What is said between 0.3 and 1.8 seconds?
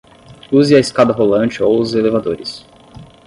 Use a escada rolante ou